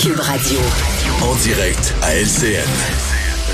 Cube 0.00 0.18
Radio. 0.18 0.58
En 1.22 1.34
direct 1.36 1.94
à 2.02 2.16
LCN. 2.16 2.66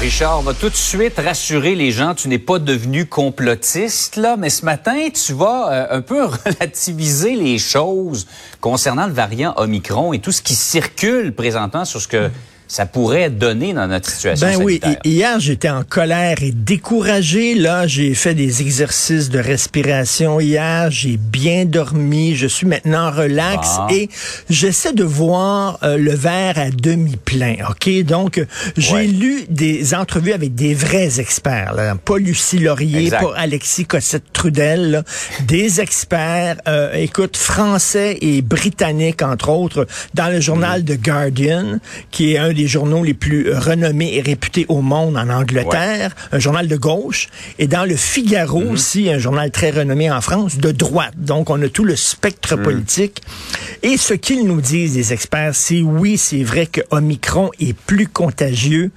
Richard, 0.01 0.39
on 0.39 0.43
va 0.43 0.55
tout 0.55 0.71
de 0.71 0.75
suite 0.75 1.19
rassurer 1.19 1.75
les 1.75 1.91
gens. 1.91 2.15
Tu 2.15 2.29
n'es 2.29 2.39
pas 2.39 2.59
devenu 2.59 3.05
complotiste, 3.05 4.17
là, 4.17 4.37
mais 4.39 4.49
ce 4.49 4.65
matin, 4.65 5.09
tu 5.11 5.35
vas 5.35 5.71
euh, 5.71 5.99
un 5.99 6.01
peu 6.01 6.25
relativiser 6.47 7.37
les 7.37 7.59
choses 7.59 8.27
concernant 8.63 9.07
le 9.07 9.13
variant 9.13 9.53
Omicron 9.57 10.15
et 10.15 10.19
tout 10.19 10.33
ce 10.33 10.41
qui 10.41 10.55
circule 10.55 11.35
présentement 11.35 11.85
sur 11.85 12.01
ce 12.01 12.09
que 12.09 12.31
ça 12.69 12.87
pourrait 12.87 13.31
donner 13.31 13.73
dans 13.73 13.87
notre 13.87 14.11
situation 14.11 14.47
ben 14.47 14.57
sanitaire. 14.57 14.91
oui, 15.05 15.11
hier 15.11 15.39
j'étais 15.41 15.69
en 15.71 15.85
colère 15.85 16.43
et 16.43 16.53
découragé. 16.53 17.55
Là, 17.55 17.87
j'ai 17.87 18.15
fait 18.15 18.35
des 18.35 18.61
exercices 18.63 19.29
de 19.31 19.39
respiration 19.39 20.41
hier. 20.41 20.91
J'ai 20.91 21.17
bien 21.17 21.65
dormi. 21.65 22.35
Je 22.37 22.47
suis 22.47 22.67
maintenant 22.67 23.11
relax 23.11 23.69
Bon. 23.79 23.89
et 23.95 24.09
j'essaie 24.51 24.93
de 24.93 25.05
voir 25.05 25.79
euh, 25.83 25.97
le 25.97 26.15
verre 26.15 26.59
à 26.59 26.71
demi 26.71 27.17
plein. 27.17 27.57
Ok, 27.71 27.89
donc 28.05 28.45
j'ai 28.77 28.95
Ouais. 28.95 29.07
lu 29.07 29.45
des 29.51 29.95
entrevues 29.95 30.33
avec 30.33 30.55
des 30.55 30.75
vrais 30.75 31.21
experts. 31.21 31.75
Là. 31.75 31.95
Pas 32.03 32.19
Lucie 32.19 32.59
Laurier, 32.59 33.05
Exact. 33.05 33.23
pas 33.23 33.35
Alexis 33.37 33.85
Cossette 33.85 34.33
Trudel, 34.33 34.91
là. 34.91 35.03
des 35.47 35.81
experts. 35.81 36.57
euh, 36.69 36.93
écoute, 36.95 37.37
français 37.37 38.17
et 38.21 38.43
britanniques 38.43 39.23
entre 39.23 39.51
autres, 39.51 39.87
dans 40.15 40.29
le 40.33 40.41
journal 40.41 40.85
The 40.85 41.01
Guardian, 41.01 41.79
qui 42.11 42.33
est 42.35 42.39
un 42.39 42.53
des 42.57 42.67
journaux 42.67 43.05
les 43.05 43.15
plus 43.15 43.49
euh, 43.49 43.59
renommés 43.59 44.17
et 44.17 44.21
réputés 44.21 44.67
au 44.69 44.81
monde 44.81 45.17
en 45.17 45.29
Angleterre, 45.29 46.17
un 46.33 46.39
journal 46.39 46.67
de 46.67 46.77
gauche, 46.77 47.29
et 47.59 47.69
dans 47.69 47.85
le 47.85 47.95
Figaro 47.95 48.63
aussi, 48.63 49.09
un 49.11 49.19
journal 49.19 49.51
très 49.51 49.71
renommé 49.71 50.11
en 50.11 50.21
France, 50.21 50.59
de 50.59 50.73
droite. 50.73 51.15
Donc, 51.17 51.51
on 51.51 51.63
a 51.63 51.69
tout 51.69 51.85
le 51.85 51.95
spectre 51.95 52.57
politique. 52.57 53.23
Et 53.83 53.97
ce 53.97 54.15
qu'ils 54.15 54.47
nous 54.47 54.61
disent, 54.61 54.97
les 54.97 55.13
experts, 55.13 55.55
c'est 55.55 55.83
oui, 55.83 56.19
c'est 56.19 56.43
vrai 56.43 56.67
que 56.67 56.81
Omicron 56.91 57.51
est 57.61 57.77
plus 57.77 58.09
contagieux, 58.09 58.91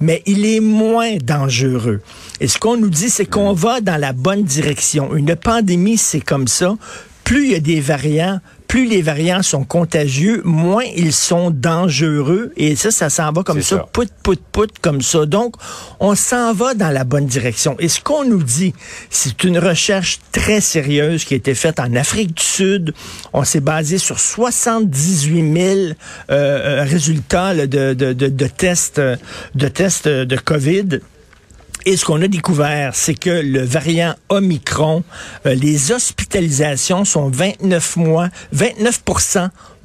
mais 0.00 0.22
il 0.26 0.44
est 0.44 0.60
moins 0.60 1.16
dangereux. 1.16 2.00
Et 2.40 2.48
ce 2.48 2.58
qu'on 2.58 2.76
nous 2.76 2.90
dit, 2.90 3.08
c'est 3.08 3.26
qu'on 3.26 3.52
va 3.52 3.80
dans 3.80 3.96
la 3.96 4.12
bonne 4.12 4.42
direction. 4.42 5.14
Une 5.14 5.36
pandémie, 5.36 5.96
c'est 5.96 6.20
comme 6.20 6.48
ça. 6.48 6.76
Plus 7.24 7.46
il 7.46 7.52
y 7.52 7.54
a 7.54 7.60
des 7.60 7.80
variants, 7.80 8.40
plus 8.68 8.86
les 8.86 9.02
variants 9.02 9.42
sont 9.42 9.64
contagieux, 9.64 10.42
moins 10.44 10.84
ils 10.96 11.12
sont 11.12 11.50
dangereux. 11.50 12.52
Et 12.56 12.76
ça, 12.76 12.90
ça 12.90 13.10
s'en 13.10 13.32
va 13.32 13.42
comme 13.42 13.62
ça, 13.62 13.76
ça. 13.76 13.86
pout, 13.92 14.08
pout, 14.22 14.40
pout, 14.52 14.70
comme 14.80 15.02
ça. 15.02 15.26
Donc, 15.26 15.56
on 16.00 16.14
s'en 16.14 16.52
va 16.52 16.74
dans 16.74 16.90
la 16.90 17.04
bonne 17.04 17.26
direction. 17.26 17.76
Et 17.78 17.88
ce 17.88 18.00
qu'on 18.00 18.24
nous 18.24 18.42
dit, 18.42 18.74
c'est 19.10 19.44
une 19.44 19.58
recherche 19.58 20.18
très 20.32 20.60
sérieuse 20.60 21.24
qui 21.24 21.34
a 21.34 21.36
été 21.36 21.54
faite 21.54 21.80
en 21.80 21.94
Afrique 21.94 22.34
du 22.34 22.42
Sud. 22.42 22.94
On 23.32 23.44
s'est 23.44 23.60
basé 23.60 23.98
sur 23.98 24.18
78 24.18 25.52
000 25.52 25.76
euh, 25.76 25.94
euh, 26.30 26.84
résultats 26.84 27.54
là, 27.54 27.66
de, 27.66 27.94
de, 27.94 28.12
de, 28.12 28.28
de 28.28 28.46
tests, 28.46 28.98
euh, 28.98 29.16
de 29.54 29.68
tests 29.68 30.08
de 30.08 30.36
COVID. 30.36 31.00
Et 31.88 31.96
ce 31.96 32.04
qu'on 32.04 32.20
a 32.20 32.26
découvert, 32.26 32.96
c'est 32.96 33.14
que 33.14 33.30
le 33.30 33.62
variant 33.62 34.16
Omicron, 34.28 35.04
euh, 35.46 35.54
les 35.54 35.92
hospitalisations 35.92 37.04
sont 37.04 37.30
29 37.30 37.96
mois, 37.98 38.28
29 38.50 39.02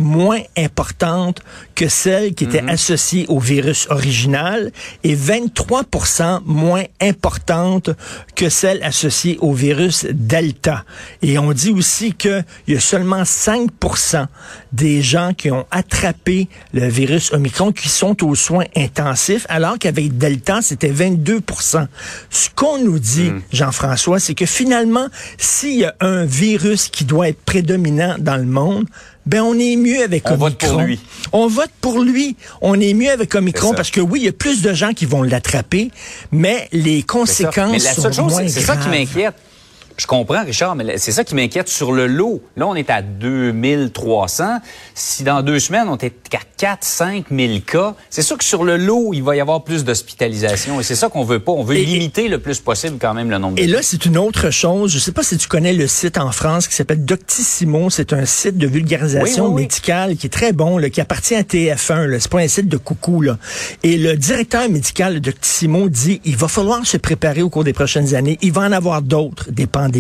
moins 0.02 0.42
importantes 0.58 1.42
que 1.76 1.88
celles 1.88 2.34
qui 2.34 2.44
étaient 2.44 2.68
associées 2.68 3.26
au 3.30 3.40
virus 3.40 3.88
original 3.90 4.72
et 5.04 5.16
23% 5.16 6.42
moins 6.46 6.84
importantes 7.00 7.90
que 8.36 8.50
celles 8.50 8.84
associées 8.84 9.38
au 9.42 9.54
virus 9.54 10.06
Delta. 10.12 10.84
Et 11.22 11.38
on 11.38 11.54
dit 11.54 11.72
aussi 11.72 12.14
qu'il 12.14 12.44
y 12.68 12.76
a 12.76 12.80
seulement 12.80 13.24
5% 13.24 14.28
des 14.72 15.02
gens 15.02 15.34
qui 15.34 15.52
ont 15.52 15.66
attrapé 15.72 16.50
le 16.74 16.88
virus 16.88 17.32
Omicron 17.34 17.72
qui 17.72 17.90
sont 17.90 18.24
aux 18.24 18.36
soins 18.36 18.66
intensifs, 18.76 19.46
alors 19.50 19.78
qu'avec 19.80 20.18
Delta, 20.18 20.62
c'était 20.62 20.92
22% 20.92 21.88
Ce 22.30 22.50
qu'on 22.56 22.78
nous 22.78 23.00
dit, 23.00 23.32
Jean-François, 23.52 24.20
c'est 24.20 24.36
que 24.36 24.46
finalement, 24.46 25.08
s'il 25.38 25.80
y 25.80 25.86
a 25.86 25.96
un 26.00 26.26
virus 26.26 26.90
qui 26.90 27.06
doit 27.06 27.30
être 27.30 27.42
prédominant 27.42 28.16
dans 28.20 28.38
le 28.38 28.46
monde, 28.46 28.86
ben 29.26 29.42
on 29.42 29.58
est 29.58 29.76
mieux 29.76 30.04
avec 30.04 30.24
On 30.30 30.36
vote 30.36 30.58
pour 30.58 30.80
lui. 30.82 31.00
On 31.32 31.48
vote 31.48 31.70
pour 31.80 32.00
lui. 32.02 32.36
On 32.62 32.80
est 32.80 32.94
mieux 32.94 33.12
avec 33.12 33.34
Omicron 33.36 33.74
parce 33.74 33.92
que 33.92 34.02
oui, 34.02 34.22
il 34.22 34.26
y 34.26 34.30
a 34.30 34.34
plus 34.34 34.62
de 34.62 34.74
gens 34.74 34.94
qui 34.94 35.06
vont 35.06 35.24
l'attraper, 35.24 35.92
mais 36.32 36.68
les 36.72 37.02
ça. 37.02 37.06
conséquences 37.08 37.72
Mais 37.72 37.80
la 37.80 37.94
sont 37.94 38.02
seule 38.04 38.14
chose, 38.14 38.32
moins 38.32 38.44
c'est 38.44 38.50
c'est 38.50 38.62
ça 38.62 38.76
qui 38.78 38.88
graves. 38.88 39.00
m'inquiète. 39.00 39.36
Je 40.02 40.08
comprends, 40.08 40.44
Richard, 40.44 40.76
mais 40.76 40.98
c'est 40.98 41.12
ça 41.12 41.24
qui 41.24 41.36
m'inquiète 41.36 41.68
sur 41.70 41.92
le 41.92 42.08
lot. 42.08 42.42
Là, 42.58 42.66
on 42.66 42.74
est 42.74 42.90
à 42.90 43.04
2300. 43.04 44.58
Si 44.96 45.22
dans 45.24 45.44
deux 45.44 45.60
semaines, 45.60 45.88
on 45.90 45.98
est 45.98 46.34
à 46.34 46.40
4 46.58 46.84
5 46.84 47.26
000 47.30 47.60
cas, 47.60 47.94
c'est 48.10 48.24
sûr 48.24 48.36
que 48.36 48.44
sur 48.44 48.64
le 48.64 48.78
lot, 48.78 49.12
il 49.14 49.22
va 49.22 49.36
y 49.36 49.40
avoir 49.40 49.64
plus 49.64 49.84
d'hospitalisation. 49.84 50.80
Et 50.80 50.84
c'est 50.84 50.96
ça 50.96 51.10
qu'on 51.10 51.24
veut 51.24 51.38
pas. 51.40 51.52
On 51.52 51.62
veut 51.64 51.76
Et- 51.76 51.86
limiter 51.86 52.30
le 52.30 52.40
plus 52.40 52.60
possible 52.62 52.98
quand 53.00 53.14
même 53.14 53.30
le 53.30 53.38
nombre 53.38 53.58
de 53.58 53.62
Et 53.62 53.68
là, 53.68 53.84
c'est 53.84 54.04
une 54.08 54.18
autre 54.18 54.50
chose. 54.50 54.92
Je 54.92 54.98
sais 54.98 55.12
pas 55.12 55.22
si 55.22 55.38
tu 55.38 55.48
connais 55.48 55.74
le 55.74 55.86
site 55.86 56.18
en 56.18 56.32
France 56.32 56.68
qui 56.68 56.74
s'appelle 56.74 57.06
Doctissimo. 57.06 57.92
C'est 57.92 58.12
un 58.12 58.26
site 58.26 58.58
de 58.58 58.66
vulgarisation 58.66 59.44
Oui, 59.44 59.50
oui, 59.50 59.56
oui. 59.58 59.62
médicale 59.64 60.16
qui 60.18 60.26
est 60.26 60.32
très 60.32 60.52
bon, 60.52 60.80
là, 60.80 60.90
qui 60.90 61.00
appartient 61.00 61.36
à 61.36 61.44
TF1. 61.44 62.06
là. 62.08 62.20
C'est 62.20 62.32
pas 62.32 62.40
un 62.40 62.48
site 62.48 62.68
de 62.68 62.78
coucou. 62.78 63.22
Là. 63.22 63.38
Et 63.84 63.98
le 64.00 64.18
directeur 64.18 64.68
médical 64.68 65.14
de 65.14 65.20
Doctissimo 65.20 65.90
dit 65.90 66.22
il 66.26 66.36
va 66.38 66.48
falloir 66.48 66.84
se 66.88 66.98
préparer 66.98 67.44
au 67.44 67.52
cours 67.52 67.64
des 67.64 67.74
prochaines 67.74 68.16
années. 68.16 68.40
Il 68.42 68.52
va 68.52 68.62
en 68.62 68.72
avoir 68.72 69.04
d'autres, 69.04 69.52
des 69.52 69.68
pandémies. 69.68 69.91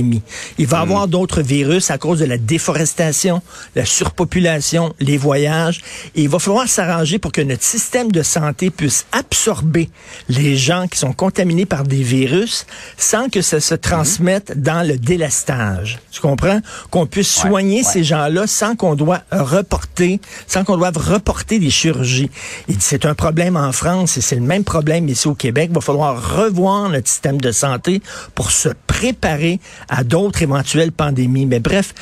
Il 0.58 0.68
va 0.68 0.80
y 0.80 0.82
avoir 0.82 1.08
d'autres 1.08 1.42
virus 1.42 1.92
à 1.92 1.98
cause 1.98 2.20
de 2.20 2.26
la 2.26 2.38
déforestation, 2.38 3.42
la 3.76 3.86
surpopulation, 3.86 4.94
les 5.00 5.18
voyages. 5.18 5.82
Et 6.16 6.24
il 6.24 6.30
va 6.30 6.40
falloir 6.40 6.68
s'arranger 6.68 7.20
pour 7.20 7.32
que 7.32 7.42
notre 7.42 7.64
système 7.64 8.12
de 8.12 8.24
santé 8.24 8.70
puisse 8.70 9.06
absorber 9.12 9.90
les 10.30 10.56
gens 10.58 10.88
qui 10.88 10.98
sont 11.00 11.14
contaminés 11.14 11.66
par 11.66 11.84
des 11.84 12.04
virus 12.04 12.66
sans 12.98 13.30
que 13.30 13.42
ça 13.42 13.60
se 13.60 13.76
transmette 13.76 14.62
dans 14.62 14.86
le 14.88 14.98
délestage. 14.98 16.00
Tu 16.12 16.22
comprends? 16.22 16.60
Qu'on 16.90 17.06
puisse 17.06 17.22
Ouais, 17.44 17.50
soigner 17.50 17.78
ouais. 17.78 17.84
ces 17.84 18.04
gens-là 18.04 18.46
sans 18.48 18.76
qu'on 18.76 18.96
doit 18.96 19.22
reporter, 19.32 20.20
sans 20.48 20.64
qu'on 20.64 20.76
doive 20.78 20.98
reporter 20.98 21.60
des 21.60 21.70
chirurgies. 21.70 22.30
Il 22.68 22.78
dit, 22.78 22.86
c'est 22.86 23.06
un 23.06 23.14
problème 23.16 23.56
en 23.56 23.72
France 23.72 24.18
et 24.18 24.22
c'est 24.22 24.36
le 24.36 24.42
même 24.42 24.64
problème 24.64 25.08
ici 25.08 25.28
au 25.28 25.34
Québec. 25.36 25.68
Il 25.72 25.76
va 25.76 25.82
falloir 25.82 26.36
revoir 26.38 26.90
notre 26.90 27.08
système 27.08 27.40
de 27.40 27.52
santé 27.52 28.02
pour 28.36 28.52
se 28.52 28.70
préparer 28.88 29.60
à 29.90 30.04
d'autres 30.04 30.42
éventuelles 30.44 30.92
pandémies. 30.92 31.46
Mais 31.46 31.60
bref, 31.60 31.94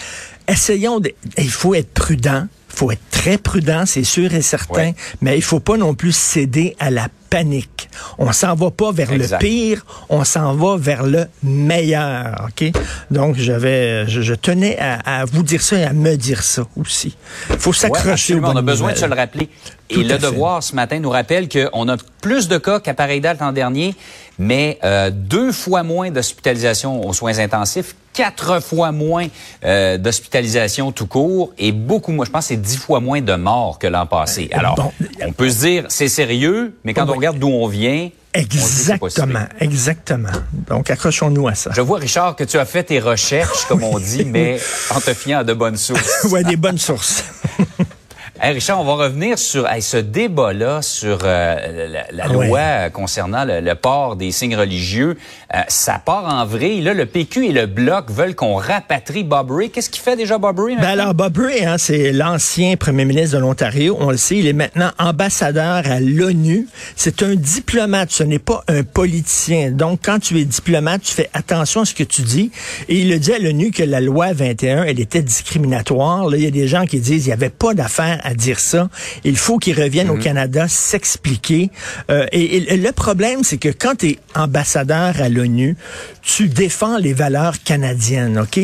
essayons 0.47 0.99
de, 0.99 1.11
il 1.37 1.49
faut 1.51 1.73
être 1.75 1.93
prudent. 1.93 2.47
Il 2.71 2.75
faut 2.75 2.91
être 2.91 3.09
très 3.11 3.37
prudent, 3.37 3.85
c'est 3.85 4.03
sûr 4.03 4.33
et 4.33 4.41
certain, 4.41 4.73
Ouais. 4.89 4.95
mais 5.21 5.37
il 5.37 5.41
faut 5.41 5.59
pas 5.59 5.75
non 5.77 5.93
plus 5.93 6.15
céder 6.15 6.75
à 6.79 6.89
la 6.91 7.07
panique. 7.29 7.78
On 8.17 8.31
s'en 8.31 8.55
va 8.55 8.71
pas 8.71 8.91
vers 8.91 9.11
Exact. 9.11 9.41
le 9.41 9.47
pire, 9.47 9.85
on 10.09 10.23
s'en 10.23 10.53
va 10.55 10.75
vers 10.77 11.03
le 11.03 11.25
meilleur, 11.43 12.47
OK? 12.47 12.71
Donc, 13.11 13.35
j'avais, 13.37 14.07
je, 14.07 14.21
je 14.21 14.33
tenais 14.33 14.77
à, 14.79 15.21
à 15.21 15.25
vous 15.25 15.43
dire 15.43 15.61
ça 15.61 15.77
et 15.77 15.83
à 15.83 15.93
me 15.93 16.15
dire 16.15 16.43
ça 16.43 16.63
aussi. 16.75 17.15
Il 17.49 17.57
faut 17.57 17.69
Ouais, 17.71 17.75
s'accrocher 17.77 18.09
aux 18.09 18.11
absolument. 18.13 18.49
On 18.49 18.55
a 18.57 18.61
besoin 18.61 18.91
de 18.93 18.97
se 18.97 19.05
le 19.05 19.13
rappeler. 19.15 19.49
Tout 19.89 20.01
Et 20.01 20.03
le 20.03 20.09
fait. 20.09 20.19
devoir 20.19 20.61
ce 20.63 20.75
matin 20.75 20.99
nous 20.99 21.09
rappelle 21.09 21.47
qu'on 21.49 21.87
a 21.89 21.95
plus 22.21 22.47
de 22.47 22.57
cas 22.57 22.79
qu'à 22.79 22.93
pareille 22.93 23.21
date 23.21 23.39
l'an 23.39 23.51
dernier, 23.51 23.95
mais 24.37 24.77
euh, 24.83 25.09
deux 25.13 25.51
fois 25.51 25.83
moins 25.83 26.11
d'hospitalisation 26.11 27.07
aux 27.07 27.13
soins 27.13 27.39
intensifs, 27.39 27.95
quatre 28.19 28.61
fois 28.61 28.91
moins 28.91 29.27
euh, 29.63 29.97
d'hospitalisation 29.97 30.91
tout 30.91 31.07
court 31.07 31.53
et 31.57 31.71
beaucoup 31.71 32.11
moins, 32.11 32.25
je 32.25 32.31
pense 32.31 32.47
c'est 32.47 32.57
dix 32.57 32.75
fois 32.77 32.99
moins 32.99 33.21
de 33.21 33.33
morts 33.35 33.79
que 33.79 33.87
l'an 33.87 34.05
passé. 34.05 34.49
Alors, 34.51 34.75
bon. 34.75 34.91
on 35.25 35.31
peut 35.31 35.49
se 35.49 35.59
dire 35.65 35.85
c'est 35.87 36.09
sérieux, 36.09 36.75
mais 36.83 36.93
quand 36.93 37.03
Oui. 37.05 37.11
on 37.11 37.15
regarde 37.15 37.39
d'où 37.39 37.47
on 37.47 37.67
vient, 37.67 38.09
Exactement, 38.33 39.45
exactement. 39.59 40.29
Donc, 40.67 40.91
accrochons-nous 40.91 41.47
à 41.47 41.55
ça. 41.55 41.71
Je 41.73 41.81
vois, 41.81 41.97
Richard, 41.97 42.35
que 42.35 42.43
tu 42.43 42.59
as 42.59 42.65
fait 42.65 42.83
tes 42.83 42.99
recherches, 42.99 43.65
comme 43.67 43.83
on 43.83 43.97
dit, 43.97 44.23
mais 44.33 44.59
en 44.93 44.99
te 44.99 45.13
fiant 45.15 45.39
à 45.39 45.43
de 45.43 45.53
bonnes 45.53 45.77
sources. 45.77 46.25
Ouais, 46.31 46.43
des 46.43 46.55
bonnes 46.55 46.77
sources. 46.77 47.23
Hey 48.41 48.53
Richard, 48.53 48.79
on 48.79 48.85
va 48.85 48.93
revenir 49.03 49.37
sur 49.37 49.67
hey, 49.67 49.81
ce 49.81 49.97
débat-là 49.97 50.81
sur 50.81 51.19
euh, 51.25 51.89
la, 51.89 52.05
la 52.09 52.31
Ouais. 52.31 52.47
loi 52.47 52.89
concernant 52.89 53.43
le, 53.43 53.59
le 53.59 53.75
port 53.75 54.15
des 54.15 54.31
signes 54.31 54.55
religieux. 54.55 55.17
Euh, 55.53 55.57
ça 55.67 55.99
part 56.03 56.23
en 56.33 56.45
vrille. 56.45 56.79
Là, 56.81 56.93
le 56.93 57.05
PQ 57.05 57.47
et 57.47 57.51
le 57.51 57.65
Bloc 57.65 58.09
veulent 58.09 58.35
qu'on 58.35 58.55
rapatrie 58.55 59.25
Bob 59.25 59.51
Ray. 59.51 59.69
Qu'est-ce 59.71 59.89
qu'il 59.89 60.01
fait 60.01 60.15
déjà, 60.15 60.37
Bob 60.37 60.57
Ray? 60.57 60.77
Ben 60.77 60.85
alors, 60.87 61.13
Bob 61.13 61.35
Ray, 61.37 61.65
hein, 61.65 61.77
c'est 61.77 62.13
l'ancien 62.13 62.77
premier 62.77 63.03
ministre 63.03 63.35
de 63.35 63.41
l'Ontario. 63.41 63.97
On 63.99 64.09
le 64.09 64.15
sait, 64.15 64.37
il 64.37 64.47
est 64.47 64.53
maintenant 64.53 64.91
ambassadeur 64.99 65.81
à 65.85 65.99
l'ONU. 65.99 66.65
C'est 66.95 67.21
un 67.23 67.35
diplomate, 67.35 68.11
ce 68.11 68.23
n'est 68.23 68.39
pas 68.39 68.63
un 68.69 68.83
politicien. 68.83 69.71
Donc, 69.71 69.99
quand 70.01 70.19
tu 70.19 70.39
es 70.39 70.45
diplomate, 70.45 71.01
tu 71.01 71.13
fais 71.13 71.29
attention 71.33 71.81
à 71.81 71.85
ce 71.85 71.93
que 71.93 72.03
tu 72.03 72.21
dis. 72.21 72.51
Et 72.87 72.99
il 72.99 73.11
a 73.11 73.17
dit 73.17 73.33
à 73.33 73.39
l'ONU 73.39 73.71
que 73.71 73.83
la 73.83 73.99
loi 73.99 74.31
21, 74.31 74.83
elle 74.83 75.01
était 75.01 75.23
discriminatoire. 75.23 76.29
Là, 76.29 76.37
il 76.37 76.43
y 76.43 76.47
a 76.47 76.51
des 76.51 76.69
gens 76.69 76.85
qui 76.85 77.01
disent 77.01 77.25
il 77.25 77.29
n'y 77.29 77.33
avait 77.33 77.49
pas 77.49 77.73
d'affaire 77.73 78.21
à 78.29 78.35
dire 78.35 78.59
ça. 78.59 78.89
Il 79.23 79.37
faut 79.37 79.57
qu'il 79.57 79.79
revienne 79.79 80.09
au 80.09 80.17
Canada 80.17 80.67
s'expliquer. 80.67 81.71
Euh, 82.11 82.27
et, 82.31 82.73
et 82.73 82.77
le 82.77 82.91
problème, 82.91 83.43
c'est 83.43 83.57
que 83.57 83.69
quand 83.69 83.95
tu 83.99 84.09
es 84.09 84.19
ambassadeur 84.35 85.19
à 85.19 85.29
l'ONU, 85.29 85.75
tu 86.21 86.47
défends 86.47 86.97
les 86.97 87.13
valeurs 87.13 87.63
canadiennes, 87.63 88.37
OK? 88.37 88.57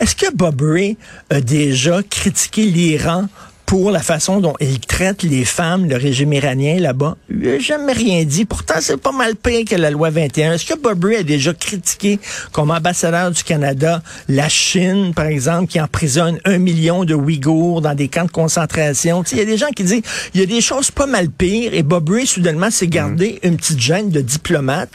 Est-ce 0.00 0.14
que 0.14 0.30
Bob 0.34 0.60
Ray 0.60 0.98
a 1.30 1.40
déjà 1.40 2.02
critiqué 2.02 2.64
l'Iran 2.66 3.28
pour 3.66 3.90
la 3.90 4.00
façon 4.00 4.40
dont 4.40 4.54
il 4.60 4.78
traite 4.78 5.24
les 5.24 5.44
femmes, 5.44 5.88
le 5.88 5.96
régime 5.96 6.32
iranien 6.32 6.78
là-bas. 6.78 7.16
Il 7.28 7.38
n'a 7.38 7.58
jamais 7.58 7.92
rien 7.92 8.24
dit. 8.24 8.44
Pourtant, 8.44 8.76
c'est 8.80 8.96
pas 8.96 9.12
mal 9.12 9.34
pire 9.34 9.64
que 9.68 9.74
la 9.74 9.90
loi 9.90 10.10
21. 10.10 10.52
Est-ce 10.52 10.64
que 10.64 10.78
Bob 10.78 11.04
Ray 11.04 11.16
a 11.16 11.22
déjà 11.24 11.52
critiqué 11.52 12.20
comme 12.52 12.70
ambassadeur 12.70 13.32
du 13.32 13.42
Canada 13.42 14.02
la 14.28 14.48
Chine, 14.48 15.12
par 15.14 15.26
exemple, 15.26 15.66
qui 15.66 15.80
emprisonne 15.80 16.38
un 16.44 16.58
million 16.58 17.04
de 17.04 17.14
Ouïghours 17.14 17.80
dans 17.80 17.94
des 17.94 18.06
camps 18.06 18.24
de 18.24 18.30
concentration? 18.30 19.24
Il 19.32 19.38
y 19.38 19.40
a 19.40 19.44
des 19.44 19.58
gens 19.58 19.70
qui 19.74 19.82
disent 19.82 20.02
il 20.32 20.40
y 20.40 20.42
a 20.44 20.46
des 20.46 20.60
choses 20.60 20.92
pas 20.92 21.06
mal 21.06 21.28
pires 21.28 21.74
et 21.74 21.82
Bob 21.82 22.08
Ray, 22.08 22.26
soudainement, 22.26 22.70
s'est 22.70 22.86
gardé 22.86 23.40
une 23.42 23.56
petite 23.56 23.80
gêne 23.80 24.10
de 24.10 24.20
diplomate. 24.20 24.90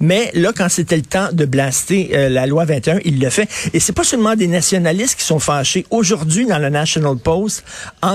Mais 0.00 0.32
là, 0.34 0.52
quand 0.54 0.68
c'était 0.68 0.96
le 0.96 1.02
temps 1.02 1.28
de 1.32 1.44
blaster 1.44 2.10
euh, 2.12 2.28
la 2.28 2.46
loi 2.46 2.64
21, 2.64 2.98
il 3.04 3.20
le 3.20 3.30
fait. 3.30 3.48
Et 3.72 3.78
c'est 3.78 3.92
pas 3.92 4.04
seulement 4.04 4.34
des 4.34 4.48
nationalistes 4.48 5.20
qui 5.20 5.24
sont 5.24 5.38
fâchés. 5.38 5.86
Aujourd'hui, 5.90 6.46
dans 6.46 6.58
le 6.58 6.70
National 6.70 7.16
Post, 7.16 7.64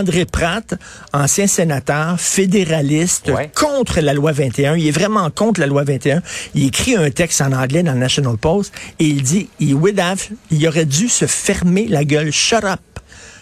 André 0.01 0.25
Pratt, 0.25 0.73
ancien 1.13 1.45
sénateur, 1.45 2.19
fédéraliste, 2.19 3.29
Ouais. 3.29 3.51
contre 3.53 4.01
la 4.01 4.15
loi 4.15 4.31
21. 4.31 4.75
Il 4.75 4.87
est 4.87 4.91
vraiment 4.91 5.29
contre 5.29 5.59
la 5.59 5.67
loi 5.67 5.83
21. 5.83 6.23
Il 6.55 6.65
écrit 6.65 6.95
un 6.95 7.11
texte 7.11 7.39
en 7.41 7.51
anglais 7.51 7.83
dans 7.83 7.93
le 7.93 7.99
National 7.99 8.35
Post 8.35 8.73
et 8.97 9.05
il 9.05 9.21
dit, 9.21 9.47
il 9.59 9.75
would 9.75 9.99
have, 9.99 10.23
il 10.49 10.67
aurait 10.67 10.85
dû 10.85 11.07
se 11.07 11.25
fermer 11.27 11.85
la 11.87 12.03
gueule. 12.03 12.31
Shut 12.31 12.63
up. 12.63 12.79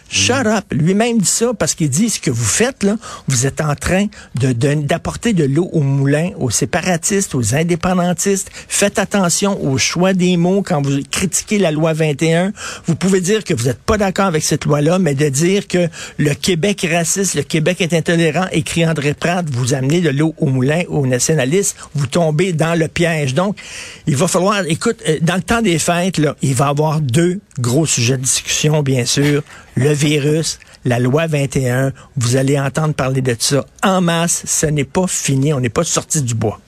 Shut 0.09 0.45
up. 0.47 0.65
Lui-même 0.71 1.19
dit 1.19 1.25
ça 1.25 1.53
parce 1.57 1.75
qu'il 1.75 1.89
dit 1.89 2.09
ce 2.09 2.19
que 2.19 2.31
vous 2.31 2.44
faites 2.44 2.83
là, 2.83 2.95
vous 3.27 3.45
êtes 3.45 3.61
en 3.61 3.75
train 3.75 4.07
de 4.35 4.51
de- 4.53 4.73
d'apporter 4.73 5.33
de, 5.33 5.44
l'eau 5.44 5.69
au 5.71 5.81
moulin 5.81 6.31
aux 6.38 6.50
séparatistes, 6.50 7.35
aux 7.35 7.53
indépendantistes. 7.56 8.50
Faites 8.67 8.97
attention 9.00 9.63
au 9.63 9.77
choix 9.77 10.13
des 10.13 10.35
mots 10.38 10.63
quand 10.63 10.81
vous 10.81 11.00
critiquez 11.11 11.57
la 11.59 11.71
loi 11.71 11.94
21. 11.94 12.53
Vous 12.88 12.95
pouvez 12.95 13.21
dire 13.21 13.44
que 13.44 13.53
vous 13.53 13.65
n'êtes 13.65 13.79
pas 13.81 13.97
d'accord 13.97 14.25
avec 14.25 14.44
cette 14.44 14.65
loi-là, 14.65 15.00
mais 15.00 15.13
de 15.15 15.29
dire 15.29 15.67
que 15.67 15.88
le 16.17 16.33
Québec 16.33 16.83
est 16.83 16.95
raciste, 16.97 17.35
le 17.35 17.44
Québec 17.44 17.81
est 17.81 17.94
intolérant, 17.94 18.45
écrit 18.51 18.85
André 18.85 19.13
Pratt, 19.13 19.45
vous 19.51 19.73
amenez 19.73 20.01
de 20.01 20.09
l'eau 20.09 20.33
au 20.39 20.47
moulin 20.47 20.83
aux 20.89 21.06
nationalistes, 21.06 21.75
vous 21.95 22.07
tombez 22.07 22.53
dans 22.53 22.73
le 22.77 22.88
piège. 22.88 23.33
Donc, 23.33 23.57
il 24.07 24.15
va 24.15 24.27
falloir, 24.27 24.63
écoute, 24.67 24.97
euh, 25.07 25.17
dans 25.21 25.35
le 25.35 25.41
temps 25.44 25.61
des 25.61 25.77
fêtes, 25.79 26.17
là, 26.17 26.35
il 26.41 26.56
va 26.56 26.65
y 26.65 26.69
avoir 26.69 27.01
deux 27.01 27.39
gros 27.59 27.85
sujets 27.85 28.17
de 28.17 28.23
discussion, 28.23 28.81
bien 28.83 29.06
sûr. 29.06 29.44
Le 29.75 29.94
virus, 30.00 30.60
la 30.86 31.00
loi 31.00 31.28
21. 31.28 31.92
Vous 32.16 32.36
allez 32.38 32.60
entendre 32.60 32.94
parler 32.94 33.22
de 33.22 33.36
ça 33.38 33.66
en 33.84 34.01
masse. 34.01 34.44
Ce 34.46 34.66
n'est 34.66 34.84
pas 34.86 35.07
fini. 35.07 35.54
On 35.54 35.60
n'est 35.60 35.69
pas 35.69 35.84
sorti 35.84 36.22
du 36.22 36.34
bois. 36.34 36.60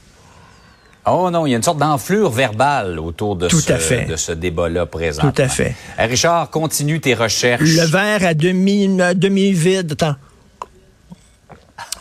Oh 1.05 1.29
non, 1.31 1.47
il 1.47 1.51
y 1.51 1.53
a 1.53 1.57
une 1.57 1.63
sorte 1.63 1.79
d'enflure 1.79 2.29
verbale 2.29 2.99
autour 2.99 3.35
de 3.35 3.47
Tout 3.47 3.59
ce, 3.59 3.73
à 3.73 3.77
fait. 3.79 4.05
de 4.05 4.15
ce 4.15 4.33
débat-là 4.33 4.85
présent. 4.85 5.31
Tout 5.31 5.41
à 5.41 5.47
fait. 5.47 5.75
Richard, 5.97 6.49
continue 6.51 6.99
tes 6.99 7.15
recherches. 7.15 7.61
Le 7.61 7.85
verre 7.87 8.23
à 8.23 8.33
demi, 8.35 9.01
à 9.01 9.13
demi 9.15 9.51
vide. 9.51 9.91
Attends. 9.99 10.15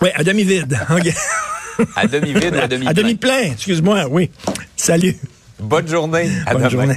Oui, 0.02 0.10
à 0.14 0.22
demi 0.22 0.44
vide. 0.44 0.78
À 1.96 2.06
demi-vide 2.06 2.54
ou 2.54 2.58
à 2.60 2.68
demi-plein? 2.68 2.90
À 2.90 2.94
demi 2.94 3.14
plein. 3.14 3.42
Excuse-moi. 3.52 4.04
Oui. 4.10 4.30
Salut. 4.76 5.16
Bonne 5.58 5.88
journée. 5.88 6.28
À 6.44 6.52
Bonne 6.52 6.68
demain. 6.68 6.68
journée. 6.68 6.96